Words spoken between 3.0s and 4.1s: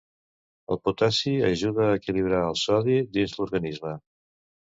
dins l'organisme.